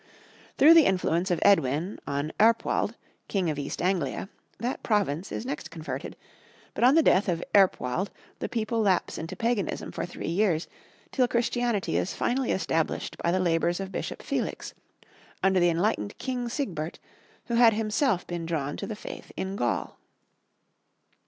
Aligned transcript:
Through 0.57 0.73
the 0.73 0.87
influence 0.87 1.29
of 1.29 1.39
Edwin 1.43 1.99
on 2.07 2.31
Earpwald, 2.39 2.95
king 3.27 3.51
of 3.51 3.59
East 3.59 3.83
Anglia, 3.83 4.29
that 4.57 4.81
province 4.81 5.31
is 5.31 5.45
next 5.45 5.69
converted, 5.69 6.15
but 6.73 6.83
on 6.83 6.95
the 6.95 7.03
death 7.03 7.29
of 7.29 7.43
Earpwald 7.53 8.09
the 8.39 8.49
people 8.49 8.81
lapse 8.81 9.19
into 9.19 9.35
paganism 9.35 9.91
for 9.91 10.03
three 10.07 10.27
years, 10.29 10.67
till 11.11 11.27
Christianity 11.27 11.97
is 11.97 12.15
finally 12.15 12.49
established 12.51 13.15
by 13.19 13.31
the 13.31 13.39
labours 13.39 13.79
of 13.79 13.91
Bishop 13.91 14.23
Felix, 14.23 14.73
under 15.43 15.59
the 15.59 15.69
enlightened 15.69 16.17
King 16.17 16.49
Sigbert, 16.49 16.97
who 17.45 17.53
had 17.53 17.73
himself 17.73 18.25
been 18.25 18.47
drawn 18.47 18.77
to 18.77 18.87
the 18.87 18.95
faith 18.95 19.31
in 19.37 19.55
Gaul. 19.55 19.99